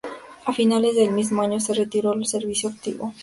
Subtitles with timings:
[0.45, 3.13] A finales del mismo año se retiró del servicio activo.